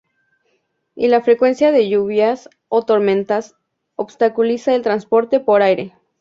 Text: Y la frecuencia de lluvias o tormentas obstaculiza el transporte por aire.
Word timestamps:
Y 0.95 1.09
la 1.09 1.21
frecuencia 1.21 1.71
de 1.71 1.87
lluvias 1.87 2.49
o 2.69 2.81
tormentas 2.83 3.53
obstaculiza 3.95 4.73
el 4.73 4.81
transporte 4.81 5.39
por 5.39 5.61
aire. 5.61 5.95